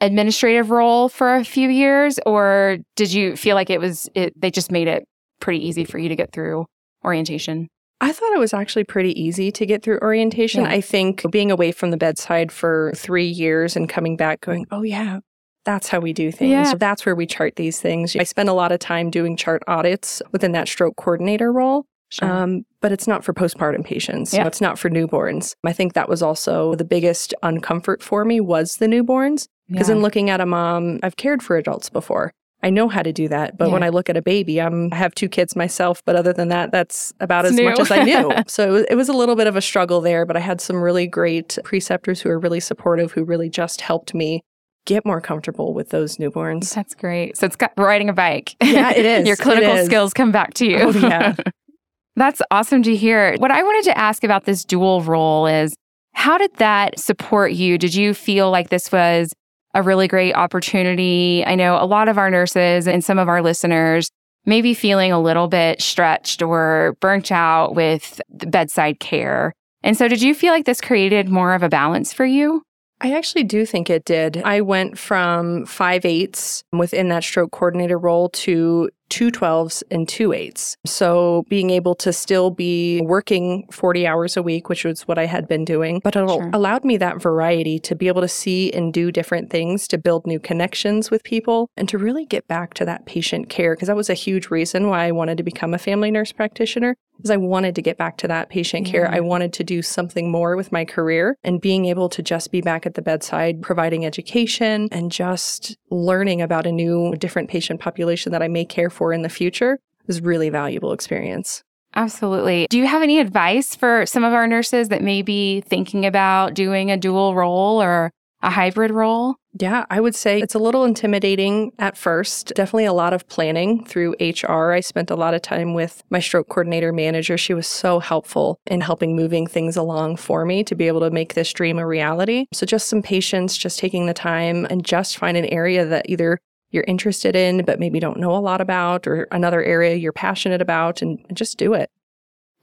administrative 0.00 0.70
role 0.70 1.08
for 1.08 1.34
a 1.34 1.44
few 1.44 1.68
years 1.68 2.18
or 2.26 2.78
did 2.96 3.12
you 3.12 3.36
feel 3.36 3.54
like 3.54 3.70
it 3.70 3.80
was 3.80 4.08
it, 4.14 4.38
they 4.40 4.50
just 4.50 4.70
made 4.70 4.88
it 4.88 5.04
pretty 5.40 5.66
easy 5.66 5.84
for 5.84 5.98
you 5.98 6.08
to 6.08 6.16
get 6.16 6.32
through 6.32 6.66
orientation? 7.04 7.68
I 8.00 8.12
thought 8.12 8.32
it 8.34 8.38
was 8.40 8.52
actually 8.52 8.84
pretty 8.84 9.18
easy 9.20 9.50
to 9.52 9.64
get 9.64 9.82
through 9.82 9.98
orientation. 10.02 10.64
Yeah. 10.64 10.70
I 10.70 10.80
think 10.80 11.24
being 11.30 11.50
away 11.50 11.72
from 11.72 11.90
the 11.90 11.96
bedside 11.96 12.50
for 12.52 12.92
three 12.96 13.26
years 13.26 13.76
and 13.76 13.88
coming 13.88 14.16
back 14.16 14.40
going, 14.40 14.66
oh, 14.70 14.82
yeah, 14.82 15.20
that's 15.64 15.88
how 15.88 16.00
we 16.00 16.12
do 16.12 16.30
things. 16.30 16.50
Yeah. 16.50 16.74
That's 16.74 17.06
where 17.06 17.14
we 17.14 17.24
chart 17.26 17.56
these 17.56 17.80
things. 17.80 18.14
I 18.16 18.24
spend 18.24 18.48
a 18.48 18.52
lot 18.52 18.72
of 18.72 18.80
time 18.80 19.10
doing 19.10 19.36
chart 19.36 19.62
audits 19.66 20.20
within 20.32 20.52
that 20.52 20.68
stroke 20.68 20.96
coordinator 20.96 21.52
role. 21.52 21.86
Um, 22.22 22.64
but 22.80 22.92
it's 22.92 23.08
not 23.08 23.24
for 23.24 23.32
postpartum 23.32 23.84
patients. 23.84 24.32
Yeah. 24.34 24.46
It's 24.46 24.60
not 24.60 24.78
for 24.78 24.88
newborns. 24.88 25.54
I 25.64 25.72
think 25.72 25.94
that 25.94 26.08
was 26.08 26.22
also 26.22 26.74
the 26.76 26.84
biggest 26.84 27.34
uncomfort 27.42 28.02
for 28.02 28.24
me 28.24 28.40
was 28.40 28.74
the 28.74 28.86
newborns. 28.86 29.48
Because 29.68 29.88
Yeah. 29.88 29.96
in 29.96 30.02
looking 30.02 30.30
at 30.30 30.40
a 30.40 30.46
mom, 30.46 31.00
I've 31.02 31.16
cared 31.16 31.42
for 31.42 31.56
adults 31.56 31.88
before. 31.90 32.32
I 32.64 32.70
know 32.70 32.88
how 32.88 33.02
to 33.02 33.12
do 33.12 33.28
that. 33.28 33.58
But 33.58 33.70
when 33.70 33.82
I 33.82 33.90
look 33.90 34.08
at 34.08 34.16
a 34.16 34.22
baby, 34.22 34.58
I'm, 34.58 34.90
I 34.90 34.96
have 34.96 35.14
two 35.14 35.28
kids 35.28 35.54
myself. 35.54 36.02
But 36.06 36.16
other 36.16 36.32
than 36.32 36.48
that, 36.48 36.72
that's 36.72 37.12
about 37.20 37.44
It's 37.44 37.58
as 37.58 37.60
much 37.60 37.78
as 37.78 37.90
I 37.90 38.02
knew. 38.02 38.32
so 38.46 38.66
it 38.66 38.70
was, 38.70 38.84
it 38.90 38.94
was 38.94 39.08
a 39.10 39.12
little 39.12 39.36
bit 39.36 39.46
of 39.46 39.54
a 39.54 39.60
struggle 39.60 40.00
there. 40.00 40.24
But 40.24 40.38
I 40.38 40.40
had 40.40 40.62
some 40.62 40.76
really 40.76 41.06
great 41.06 41.58
preceptors 41.62 42.22
who 42.22 42.30
were 42.30 42.38
really 42.38 42.60
supportive, 42.60 43.12
who 43.12 43.22
really 43.22 43.50
just 43.50 43.82
helped 43.82 44.14
me 44.14 44.40
get 44.86 45.04
more 45.04 45.20
comfortable 45.20 45.74
with 45.74 45.90
those 45.90 46.16
newborns. 46.16 46.74
That's 46.74 46.94
great. 46.94 47.36
So 47.36 47.44
it's 47.44 47.56
got 47.56 47.72
riding 47.76 48.08
a 48.08 48.14
bike. 48.14 48.56
Yeah, 48.62 48.92
it 48.92 49.04
is. 49.20 49.28
Your 49.28 49.36
clinical 49.36 49.74
is. 49.74 49.84
skills 49.84 50.14
come 50.14 50.32
back 50.32 50.54
to 50.54 50.66
you. 50.66 50.78
Oh, 50.78 50.90
yeah. 50.90 51.34
That's 52.16 52.40
awesome 52.50 52.82
to 52.84 52.96
hear. 52.96 53.36
What 53.36 53.50
I 53.50 53.62
wanted 53.62 53.90
to 53.90 53.98
ask 53.98 54.24
about 54.24 54.46
this 54.46 54.64
dual 54.64 55.02
role 55.02 55.46
is 55.46 55.74
how 56.14 56.38
did 56.38 56.54
that 56.54 56.98
support 56.98 57.52
you? 57.52 57.76
Did 57.76 57.94
you 57.94 58.14
feel 58.14 58.50
like 58.50 58.70
this 58.70 58.90
was 58.90 59.34
a 59.74 59.82
really 59.82 60.08
great 60.08 60.34
opportunity? 60.34 61.44
I 61.46 61.54
know 61.54 61.76
a 61.76 61.84
lot 61.86 62.08
of 62.08 62.18
our 62.18 62.30
nurses 62.30 62.88
and 62.88 63.04
some 63.04 63.18
of 63.18 63.28
our 63.28 63.42
listeners 63.42 64.10
may 64.46 64.60
be 64.60 64.74
feeling 64.74 65.12
a 65.12 65.20
little 65.20 65.48
bit 65.48 65.80
stretched 65.80 66.42
or 66.42 66.96
burnt 67.00 67.32
out 67.32 67.74
with 67.74 68.20
bedside 68.30 69.00
care. 69.00 69.52
And 69.82 69.96
so, 69.96 70.08
did 70.08 70.22
you 70.22 70.34
feel 70.34 70.52
like 70.52 70.64
this 70.64 70.80
created 70.80 71.28
more 71.28 71.54
of 71.54 71.62
a 71.62 71.68
balance 71.68 72.12
for 72.12 72.24
you? 72.24 72.62
I 73.00 73.12
actually 73.12 73.44
do 73.44 73.66
think 73.66 73.90
it 73.90 74.04
did. 74.04 74.38
I 74.44 74.60
went 74.60 74.98
from 74.98 75.66
five 75.66 76.04
eights 76.04 76.64
within 76.72 77.08
that 77.08 77.24
stroke 77.24 77.50
coordinator 77.50 77.98
role 77.98 78.30
to 78.30 78.88
two 79.08 79.30
12s 79.30 79.82
and 79.90 80.08
two 80.08 80.32
eights. 80.32 80.76
So 80.86 81.44
being 81.48 81.70
able 81.70 81.94
to 81.96 82.12
still 82.12 82.50
be 82.50 83.00
working 83.02 83.66
40 83.70 84.06
hours 84.06 84.36
a 84.36 84.42
week, 84.42 84.68
which 84.68 84.84
was 84.84 85.02
what 85.02 85.18
I 85.18 85.26
had 85.26 85.46
been 85.46 85.64
doing, 85.64 86.00
but 86.02 86.16
it 86.16 86.28
Sure. 86.28 86.50
allowed 86.52 86.84
me 86.84 86.96
that 86.96 87.20
variety 87.20 87.78
to 87.80 87.94
be 87.94 88.08
able 88.08 88.22
to 88.22 88.28
see 88.28 88.72
and 88.72 88.92
do 88.92 89.12
different 89.12 89.50
things, 89.50 89.86
to 89.88 89.98
build 89.98 90.26
new 90.26 90.38
connections 90.38 91.10
with 91.10 91.22
people, 91.24 91.70
and 91.76 91.88
to 91.88 91.98
really 91.98 92.24
get 92.24 92.46
back 92.48 92.74
to 92.74 92.84
that 92.84 93.06
patient 93.06 93.48
care. 93.48 93.74
Because 93.74 93.88
that 93.88 93.96
was 93.96 94.10
a 94.10 94.14
huge 94.14 94.50
reason 94.50 94.88
why 94.88 95.04
I 95.04 95.12
wanted 95.12 95.36
to 95.38 95.44
become 95.44 95.74
a 95.74 95.78
family 95.78 96.10
nurse 96.10 96.32
practitioner 96.32 96.96
is 97.22 97.30
I 97.30 97.36
wanted 97.36 97.76
to 97.76 97.82
get 97.82 97.96
back 97.96 98.16
to 98.18 98.28
that 98.28 98.48
patient 98.48 98.86
care. 98.86 99.02
Yeah. 99.04 99.16
I 99.16 99.20
wanted 99.20 99.52
to 99.54 99.64
do 99.64 99.82
something 99.82 100.32
more 100.32 100.56
with 100.56 100.72
my 100.72 100.84
career 100.84 101.36
and 101.44 101.60
being 101.60 101.84
able 101.84 102.08
to 102.08 102.22
just 102.22 102.50
be 102.50 102.60
back 102.60 102.86
at 102.86 102.94
the 102.94 103.02
bedside, 103.02 103.62
providing 103.62 104.04
education 104.04 104.88
and 104.90 105.12
just 105.12 105.76
learning 105.90 106.42
about 106.42 106.66
a 106.66 106.72
new, 106.72 107.14
different 107.16 107.48
patient 107.48 107.78
population 107.80 108.32
that 108.32 108.42
I 108.42 108.48
may 108.48 108.64
care 108.64 108.90
for 108.94 109.12
in 109.12 109.22
the 109.22 109.28
future 109.28 109.78
is 110.08 110.20
really 110.20 110.48
valuable 110.48 110.92
experience. 110.92 111.62
Absolutely. 111.96 112.66
Do 112.70 112.78
you 112.78 112.86
have 112.86 113.02
any 113.02 113.20
advice 113.20 113.74
for 113.74 114.04
some 114.06 114.24
of 114.24 114.32
our 114.32 114.46
nurses 114.46 114.88
that 114.88 115.02
may 115.02 115.22
be 115.22 115.60
thinking 115.60 116.06
about 116.06 116.54
doing 116.54 116.90
a 116.90 116.96
dual 116.96 117.34
role 117.34 117.80
or 117.80 118.10
a 118.42 118.50
hybrid 118.50 118.90
role? 118.90 119.36
Yeah, 119.58 119.86
I 119.88 120.00
would 120.00 120.16
say 120.16 120.40
it's 120.40 120.56
a 120.56 120.58
little 120.58 120.84
intimidating 120.84 121.70
at 121.78 121.96
first. 121.96 122.52
Definitely 122.56 122.86
a 122.86 122.92
lot 122.92 123.12
of 123.12 123.26
planning 123.28 123.84
through 123.84 124.16
HR. 124.20 124.72
I 124.72 124.80
spent 124.80 125.10
a 125.10 125.16
lot 125.16 125.32
of 125.32 125.42
time 125.42 125.74
with 125.74 126.02
my 126.10 126.18
stroke 126.18 126.48
coordinator 126.48 126.92
manager. 126.92 127.38
She 127.38 127.54
was 127.54 127.68
so 127.68 128.00
helpful 128.00 128.58
in 128.66 128.80
helping 128.80 129.14
moving 129.14 129.46
things 129.46 129.76
along 129.76 130.16
for 130.16 130.44
me 130.44 130.64
to 130.64 130.74
be 130.74 130.88
able 130.88 131.00
to 131.00 131.10
make 131.10 131.34
this 131.34 131.52
dream 131.52 131.78
a 131.78 131.86
reality. 131.86 132.46
So 132.52 132.66
just 132.66 132.88
some 132.88 133.00
patience, 133.00 133.56
just 133.56 133.78
taking 133.78 134.06
the 134.06 134.14
time 134.14 134.66
and 134.68 134.84
just 134.84 135.16
find 135.18 135.36
an 135.36 135.46
area 135.46 135.86
that 135.86 136.08
either 136.08 136.38
you're 136.74 136.84
interested 136.86 137.34
in, 137.36 137.64
but 137.64 137.78
maybe 137.78 138.00
don't 138.00 138.18
know 138.18 138.34
a 138.34 138.38
lot 138.38 138.60
about, 138.60 139.06
or 139.06 139.28
another 139.30 139.62
area 139.62 139.94
you're 139.94 140.12
passionate 140.12 140.60
about, 140.60 141.00
and 141.00 141.18
just 141.32 141.56
do 141.56 141.72
it. 141.72 141.90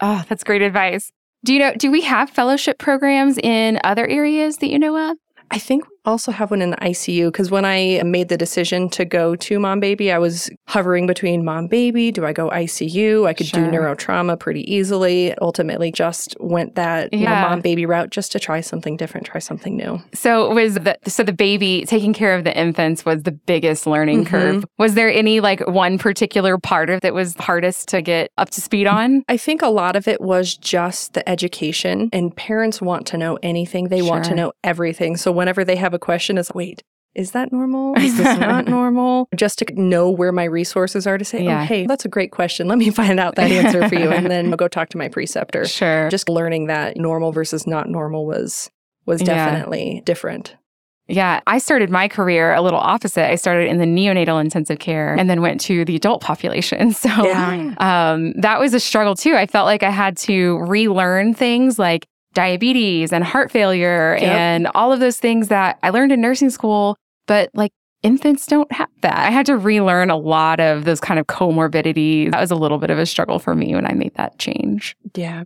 Oh, 0.02 0.24
that's 0.28 0.44
great 0.44 0.62
advice. 0.62 1.12
Do 1.44 1.54
you 1.54 1.60
know, 1.60 1.74
do 1.74 1.90
we 1.90 2.02
have 2.02 2.30
fellowship 2.30 2.78
programs 2.78 3.40
in 3.40 3.80
other 3.84 4.06
areas 4.06 4.58
that 4.58 4.70
you 4.70 4.78
know 4.78 5.12
of? 5.12 5.18
I 5.50 5.58
think 5.58 5.86
also 6.06 6.32
have 6.32 6.52
one 6.52 6.62
in 6.62 6.72
the 6.72 6.78
ICU 6.78 7.28
because 7.28 7.52
when 7.52 7.66
I 7.66 8.02
made 8.04 8.30
the 8.30 8.38
decision 8.38 8.90
to 8.90 9.06
go 9.06 9.36
to 9.36 9.60
mom 9.60 9.80
baby, 9.80 10.12
I 10.12 10.18
was 10.18 10.50
hovering 10.68 11.08
between 11.08 11.46
mom 11.46 11.68
baby. 11.68 12.12
Do 12.12 12.26
I 12.26 12.34
go 12.34 12.50
ICU? 12.50 13.28
I 13.28 13.34
could 13.34 13.48
sure. 13.48 13.64
do 13.64 13.72
neurotrauma 13.72 14.40
pretty 14.40 14.72
easily. 14.72 15.36
Ultimately, 15.40 15.92
just 15.92 16.36
went 16.40 16.76
that 16.76 17.14
yeah. 17.14 17.42
mom 17.42 17.62
baby 17.62 17.86
route 17.86 18.10
just 18.10 18.32
to 18.32 18.40
try 18.40 18.62
something 18.62 18.98
different, 18.98 19.28
try 19.28 19.40
something 19.40 19.78
new. 19.78 20.02
So 20.14 20.54
was 20.54 20.76
the 20.76 20.98
so 21.08 21.24
the 21.24 21.34
baby 21.34 21.86
taking 21.86 22.14
care 22.14 22.36
of 22.36 22.44
the 22.44 22.58
infants 22.58 23.06
was 23.06 23.24
the 23.24 23.32
biggest 23.32 23.86
learning 23.86 24.26
mm-hmm. 24.26 24.36
curve. 24.36 24.66
Was 24.78 24.96
there 24.96 25.12
any 25.12 25.40
like 25.40 25.66
one 25.68 25.98
particular 25.98 26.58
part 26.58 26.90
of 26.90 27.02
that 27.02 27.14
was 27.14 27.36
hardest 27.36 27.88
to 27.90 28.02
get 28.02 28.32
up 28.38 28.50
to 28.52 28.62
speed 28.62 28.88
on? 28.88 29.24
I 29.28 29.38
think 29.38 29.62
a 29.62 29.68
lot 29.68 29.96
of 29.96 30.08
it 30.08 30.22
was 30.22 30.58
just 30.58 31.14
the 31.14 31.28
education, 31.30 32.10
and 32.12 32.36
parents 32.36 32.82
want 32.82 33.06
to 33.08 33.18
know 33.18 33.38
anything. 33.44 33.90
They 33.90 34.00
sure. 34.00 34.10
want 34.10 34.26
to 34.26 34.36
know 34.36 34.54
everything. 34.64 35.18
So 35.18 35.32
whenever 35.32 35.64
they 35.64 35.76
have 35.76 35.91
a 35.94 36.00
question, 36.00 36.38
is 36.38 36.52
wait, 36.54 36.84
is 37.14 37.32
that 37.32 37.52
normal? 37.52 37.94
Is 37.98 38.18
this 38.18 38.40
not 38.40 38.68
normal? 38.68 39.28
Just 39.36 39.60
to 39.60 39.66
know 39.76 40.10
where 40.10 40.32
my 40.32 40.46
resources 40.46 41.06
are 41.06 41.18
to 41.18 41.26
say, 41.26 41.44
yeah. 41.44 41.62
oh, 41.62 41.66
hey, 41.66 41.86
that's 41.86 42.06
a 42.06 42.10
great 42.10 42.32
question. 42.32 42.68
Let 42.68 42.78
me 42.78 42.90
find 43.02 43.20
out 43.20 43.36
that 43.36 43.52
answer 43.52 43.88
for 43.90 43.96
you. 43.96 44.10
And 44.10 44.32
then 44.32 44.52
I'll 44.52 44.58
go 44.58 44.70
talk 44.70 44.90
to 44.90 44.98
my 44.98 45.10
preceptor. 45.10 45.66
Sure. 45.66 46.10
Just 46.10 46.30
learning 46.30 46.68
that 46.68 46.96
normal 46.96 47.32
versus 47.32 47.68
not 47.68 47.90
normal 47.90 48.26
was 48.26 48.70
was 49.06 49.22
definitely 49.22 49.96
yeah. 49.96 50.02
different. 50.06 50.56
Yeah, 51.08 51.42
I 51.46 51.58
started 51.58 51.90
my 51.90 52.08
career 52.08 52.54
a 52.54 52.62
little 52.62 52.80
opposite. 52.80 53.30
I 53.30 53.36
started 53.36 53.68
in 53.68 53.80
the 53.80 53.86
neonatal 53.86 54.40
intensive 54.40 54.80
care 54.80 55.14
and 55.14 55.30
then 55.30 55.42
went 55.42 55.60
to 55.62 55.84
the 55.84 55.96
adult 55.96 56.22
population. 56.22 56.94
So 57.02 57.10
yeah. 57.10 57.74
um, 57.80 58.34
that 58.34 58.60
was 58.60 58.74
a 58.76 58.80
struggle 58.80 59.16
too. 59.16 59.34
I 59.36 59.48
felt 59.48 59.66
like 59.66 59.82
I 59.82 59.90
had 59.90 60.16
to 60.18 60.60
relearn 60.60 61.34
things 61.34 61.80
like 61.80 62.08
diabetes 62.34 63.12
and 63.12 63.24
heart 63.24 63.52
failure 63.52 64.18
yep. 64.20 64.32
and 64.32 64.68
all 64.74 64.92
of 64.92 65.00
those 65.00 65.18
things 65.18 65.50
that 65.50 65.78
I 65.84 65.90
learned 65.90 66.12
in 66.12 66.22
nursing 66.22 66.50
school, 66.50 66.98
but 67.28 67.50
like 67.54 67.72
infants 68.04 68.46
don't 68.46 68.72
have 68.72 68.90
that. 69.02 69.18
I 69.18 69.32
had 69.32 69.46
to 69.48 69.58
relearn 69.58 70.10
a 70.10 70.18
lot 70.18 70.60
of 70.60 70.86
those 70.86 71.00
kind 71.00 71.20
of 71.20 71.28
comorbidities. 71.28 72.32
That 72.32 72.40
was 72.40 72.52
a 72.52 72.56
little 72.56 72.78
bit 72.78 72.90
of 72.90 72.98
a 72.98 73.06
struggle 73.06 73.38
for 73.38 73.54
me 73.54 73.76
when 73.76 73.86
I 73.86 73.94
made 73.94 74.16
that 74.16 74.40
change. 74.40 74.96
Yeah. 75.16 75.44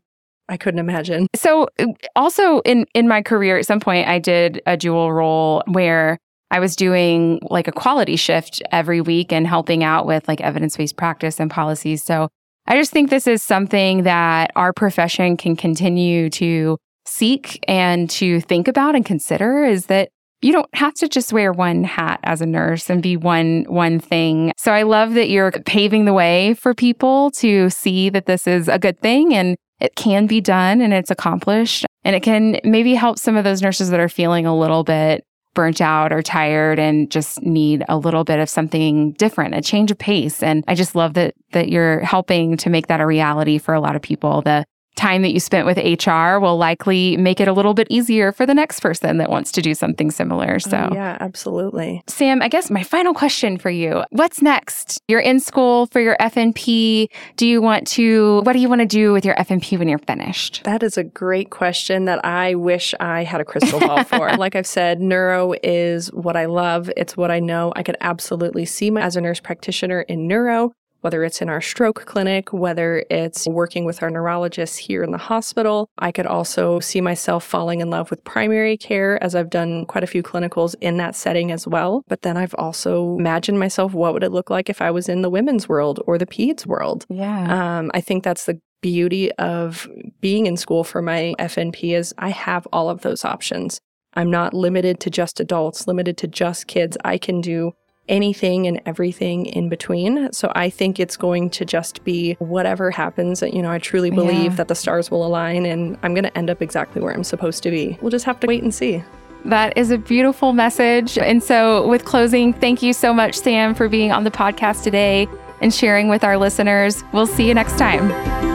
I 0.47 0.57
couldn't 0.57 0.79
imagine. 0.79 1.27
So 1.35 1.67
uh, 1.79 1.87
also 2.15 2.59
in 2.59 2.85
in 2.93 3.07
my 3.07 3.23
career 3.23 3.57
at 3.57 3.65
some 3.65 3.79
point 3.79 4.07
I 4.07 4.19
did 4.19 4.61
a 4.67 4.77
dual 4.77 5.11
role 5.11 5.63
where 5.65 6.19
I 6.51 6.59
was 6.59 6.75
doing 6.75 7.39
like 7.49 7.67
a 7.67 7.71
quality 7.71 8.15
shift 8.15 8.61
every 8.71 9.01
week 9.01 9.33
and 9.33 9.47
helping 9.47 9.83
out 9.83 10.05
with 10.05 10.27
like 10.27 10.41
evidence-based 10.41 10.95
practice 10.95 11.39
and 11.39 11.49
policies. 11.49 12.03
So 12.03 12.29
I 12.67 12.77
just 12.77 12.91
think 12.91 13.09
this 13.09 13.27
is 13.27 13.43
something 13.43 14.03
that 14.03 14.51
our 14.55 14.73
profession 14.73 15.37
can 15.37 15.55
continue 15.55 16.29
to 16.31 16.77
seek 17.05 17.63
and 17.67 18.09
to 18.09 18.41
think 18.41 18.67
about 18.67 18.95
and 18.95 19.05
consider 19.05 19.63
is 19.63 19.85
that 19.85 20.09
you 20.41 20.51
don't 20.51 20.73
have 20.75 20.93
to 20.95 21.07
just 21.07 21.31
wear 21.31 21.51
one 21.51 21.83
hat 21.83 22.19
as 22.23 22.41
a 22.41 22.45
nurse 22.45 22.89
and 22.89 23.01
be 23.01 23.17
one 23.17 23.65
one 23.67 23.99
thing. 23.99 24.51
So 24.57 24.71
I 24.73 24.83
love 24.83 25.13
that 25.13 25.29
you're 25.29 25.51
paving 25.51 26.05
the 26.05 26.13
way 26.13 26.55
for 26.55 26.73
people 26.73 27.31
to 27.37 27.69
see 27.69 28.09
that 28.09 28.25
this 28.25 28.47
is 28.47 28.67
a 28.67 28.79
good 28.79 28.99
thing 28.99 29.33
and 29.33 29.55
it 29.79 29.95
can 29.95 30.25
be 30.25 30.41
done 30.41 30.81
and 30.81 30.93
it's 30.93 31.11
accomplished 31.11 31.85
and 32.03 32.15
it 32.15 32.23
can 32.23 32.59
maybe 32.63 32.95
help 32.95 33.19
some 33.19 33.35
of 33.35 33.43
those 33.43 33.61
nurses 33.61 33.89
that 33.89 33.99
are 33.99 34.09
feeling 34.09 34.45
a 34.45 34.57
little 34.57 34.83
bit 34.83 35.23
burnt 35.55 35.81
out 35.81 36.13
or 36.13 36.21
tired 36.21 36.77
and 36.77 37.09
just 37.09 37.41
need 37.41 37.83
a 37.89 37.97
little 37.97 38.23
bit 38.23 38.39
of 38.39 38.47
something 38.47 39.13
different, 39.13 39.55
a 39.55 39.61
change 39.61 39.89
of 39.89 39.97
pace. 39.97 40.43
And 40.43 40.63
I 40.67 40.75
just 40.75 40.93
love 40.93 41.15
that 41.15 41.33
that 41.53 41.69
you're 41.69 42.01
helping 42.01 42.57
to 42.57 42.69
make 42.69 42.87
that 42.87 43.01
a 43.01 43.05
reality 43.07 43.57
for 43.57 43.73
a 43.73 43.79
lot 43.79 43.95
of 43.95 44.03
people. 44.03 44.43
The 44.43 44.65
time 44.95 45.21
that 45.21 45.31
you 45.31 45.39
spent 45.39 45.65
with 45.65 45.77
HR 45.77 46.39
will 46.39 46.57
likely 46.57 47.17
make 47.17 47.39
it 47.39 47.47
a 47.47 47.53
little 47.53 47.73
bit 47.73 47.87
easier 47.89 48.31
for 48.31 48.45
the 48.45 48.53
next 48.53 48.79
person 48.79 49.17
that 49.17 49.29
wants 49.29 49.51
to 49.53 49.61
do 49.61 49.73
something 49.73 50.11
similar. 50.11 50.55
Oh, 50.55 50.57
so, 50.57 50.89
oh, 50.91 50.95
yeah, 50.95 51.17
absolutely. 51.19 52.03
Sam, 52.07 52.41
I 52.41 52.47
guess 52.47 52.69
my 52.69 52.83
final 52.83 53.13
question 53.13 53.57
for 53.57 53.69
you 53.69 54.03
what's 54.11 54.41
next? 54.41 55.01
You're 55.07 55.19
in 55.19 55.39
school 55.39 55.87
for 55.87 55.99
your 55.99 56.15
FNP. 56.19 57.09
Do 57.35 57.47
you 57.47 57.61
want 57.61 57.87
to, 57.87 58.41
what 58.41 58.53
do 58.53 58.59
you 58.59 58.69
want 58.69 58.81
to 58.81 58.87
do 58.87 59.11
with 59.13 59.25
your 59.25 59.35
FNP 59.35 59.77
when 59.77 59.87
you're 59.87 59.99
finished? 59.99 60.61
That 60.63 60.83
is 60.83 60.97
a 60.97 61.03
great 61.03 61.49
question 61.49 62.05
that 62.05 62.23
I 62.25 62.55
wish 62.55 62.93
I 62.99 63.23
had 63.23 63.41
a 63.41 63.45
crystal 63.45 63.79
ball 63.79 64.03
for. 64.03 64.31
like 64.37 64.55
I've 64.55 64.67
said, 64.67 65.01
neuro 65.01 65.53
is 65.63 66.11
what 66.13 66.35
I 66.35 66.45
love, 66.45 66.89
it's 66.95 67.17
what 67.17 67.31
I 67.31 67.39
know. 67.39 67.73
I 67.75 67.83
could 67.83 67.97
absolutely 68.01 68.65
see 68.65 68.89
my, 68.89 69.01
as 69.01 69.15
a 69.15 69.21
nurse 69.21 69.39
practitioner 69.39 70.01
in 70.01 70.27
neuro 70.27 70.71
whether 71.05 71.23
it's 71.23 71.39
in 71.39 71.49
our 71.49 71.61
stroke 71.61 72.03
clinic, 72.07 72.51
whether 72.51 73.05
it's 73.11 73.47
working 73.47 73.85
with 73.85 74.01
our 74.01 74.09
neurologists 74.09 74.75
here 74.75 75.03
in 75.03 75.11
the 75.11 75.19
hospital. 75.19 75.87
I 75.99 76.11
could 76.11 76.25
also 76.25 76.79
see 76.79 76.99
myself 76.99 77.43
falling 77.45 77.79
in 77.79 77.91
love 77.91 78.09
with 78.09 78.23
primary 78.23 78.75
care 78.75 79.23
as 79.23 79.35
I've 79.35 79.51
done 79.51 79.85
quite 79.85 80.03
a 80.03 80.07
few 80.07 80.23
clinicals 80.23 80.73
in 80.81 80.97
that 80.97 81.15
setting 81.15 81.51
as 81.51 81.67
well. 81.67 82.03
But 82.07 82.23
then 82.23 82.37
I've 82.37 82.55
also 82.55 83.17
imagined 83.19 83.59
myself 83.59 83.93
what 83.93 84.13
would 84.13 84.23
it 84.23 84.31
look 84.31 84.49
like 84.49 84.67
if 84.67 84.81
I 84.81 84.89
was 84.89 85.07
in 85.07 85.21
the 85.21 85.29
women's 85.29 85.69
world 85.69 85.99
or 86.07 86.17
the 86.17 86.25
peds 86.25 86.65
world. 86.65 87.05
Yeah. 87.07 87.77
Um, 87.77 87.91
I 87.93 88.01
think 88.01 88.23
that's 88.23 88.45
the 88.45 88.59
beauty 88.81 89.31
of 89.33 89.87
being 90.21 90.47
in 90.47 90.57
school 90.57 90.83
for 90.83 91.03
my 91.03 91.35
FNP 91.37 91.95
is 91.95 92.15
I 92.17 92.29
have 92.29 92.67
all 92.73 92.89
of 92.89 93.01
those 93.01 93.23
options. 93.23 93.79
I'm 94.15 94.31
not 94.31 94.55
limited 94.55 94.99
to 95.01 95.11
just 95.11 95.39
adults, 95.39 95.85
limited 95.85 96.17
to 96.17 96.27
just 96.27 96.65
kids. 96.65 96.97
I 97.05 97.19
can 97.19 97.41
do 97.41 97.73
anything 98.07 98.67
and 98.67 98.81
everything 98.85 99.45
in 99.47 99.69
between. 99.69 100.31
So 100.31 100.51
I 100.55 100.69
think 100.69 100.99
it's 100.99 101.17
going 101.17 101.49
to 101.51 101.65
just 101.65 102.03
be 102.03 102.33
whatever 102.39 102.91
happens. 102.91 103.41
You 103.41 103.61
know, 103.61 103.71
I 103.71 103.79
truly 103.79 104.11
believe 104.11 104.51
yeah. 104.51 104.55
that 104.57 104.67
the 104.67 104.75
stars 104.75 105.09
will 105.09 105.25
align 105.25 105.65
and 105.65 105.97
I'm 106.03 106.13
going 106.13 106.23
to 106.23 106.37
end 106.37 106.49
up 106.49 106.61
exactly 106.61 107.01
where 107.01 107.13
I'm 107.13 107.23
supposed 107.23 107.63
to 107.63 107.71
be. 107.71 107.97
We'll 108.01 108.11
just 108.11 108.25
have 108.25 108.39
to 108.41 108.47
wait 108.47 108.63
and 108.63 108.73
see. 108.73 109.03
That 109.45 109.77
is 109.77 109.91
a 109.91 109.97
beautiful 109.97 110.53
message. 110.53 111.19
And 111.19 111.43
so, 111.43 111.87
with 111.87 112.03
closing, 112.03 112.51
thank 112.51 112.81
you 112.81 112.93
so 112.93 113.13
much, 113.13 113.35
Sam, 113.35 113.75
for 113.75 113.87
being 113.87 114.11
on 114.11 114.23
the 114.23 114.31
podcast 114.31 114.81
today 114.81 115.27
and 115.61 115.71
sharing 115.71 116.07
with 116.09 116.23
our 116.23 116.35
listeners. 116.35 117.03
We'll 117.13 117.27
see 117.27 117.47
you 117.47 117.53
next 117.53 117.77
time. 117.77 118.54